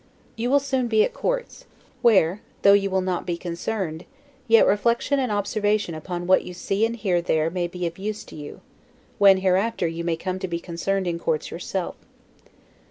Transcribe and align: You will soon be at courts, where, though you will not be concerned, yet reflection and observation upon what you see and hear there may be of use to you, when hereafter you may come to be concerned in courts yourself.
You 0.35 0.49
will 0.49 0.59
soon 0.59 0.87
be 0.87 1.03
at 1.03 1.13
courts, 1.13 1.65
where, 2.01 2.41
though 2.63 2.73
you 2.73 2.89
will 2.89 3.01
not 3.01 3.23
be 3.23 3.37
concerned, 3.37 4.05
yet 4.47 4.65
reflection 4.65 5.19
and 5.19 5.31
observation 5.31 5.93
upon 5.93 6.25
what 6.25 6.43
you 6.43 6.55
see 6.55 6.87
and 6.87 6.95
hear 6.95 7.21
there 7.21 7.51
may 7.51 7.67
be 7.67 7.85
of 7.85 7.99
use 7.99 8.23
to 8.23 8.35
you, 8.35 8.61
when 9.19 9.37
hereafter 9.41 9.85
you 9.87 10.03
may 10.03 10.15
come 10.17 10.39
to 10.39 10.47
be 10.47 10.59
concerned 10.59 11.05
in 11.05 11.19
courts 11.19 11.51
yourself. 11.51 11.97